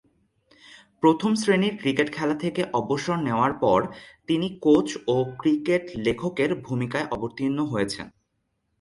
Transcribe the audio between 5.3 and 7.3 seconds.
cricket লেখকের ভূমিকায়